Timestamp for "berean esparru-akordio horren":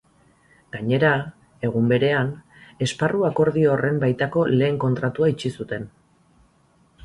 1.91-4.03